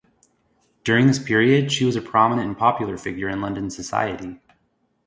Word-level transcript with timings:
During 0.83 1.05
this 1.05 1.19
period, 1.19 1.71
she 1.71 1.85
was 1.85 1.95
a 1.95 2.01
prominent 2.01 2.47
and 2.47 2.57
popular 2.57 2.97
figure 2.97 3.29
in 3.29 3.39
London 3.39 3.69
society. 3.69 4.41